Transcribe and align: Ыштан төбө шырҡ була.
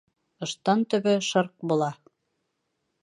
Ыштан 0.45 0.79
төбө 0.93 1.13
шырҡ 1.27 1.53
була. 1.73 1.91